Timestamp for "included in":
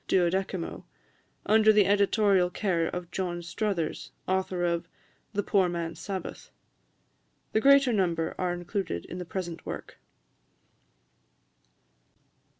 8.51-9.19